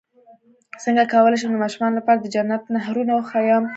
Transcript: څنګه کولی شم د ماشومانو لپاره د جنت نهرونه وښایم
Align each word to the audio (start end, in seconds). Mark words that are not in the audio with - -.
څنګه 0.83 1.03
کولی 1.13 1.37
شم 1.41 1.51
د 1.53 1.57
ماشومانو 1.63 1.97
لپاره 1.99 2.19
د 2.19 2.25
جنت 2.35 2.61
نهرونه 2.75 3.11
وښایم 3.15 3.63